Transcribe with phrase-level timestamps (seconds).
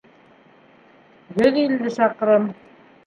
[1.43, 2.49] —Йөҙ илле саҡрым.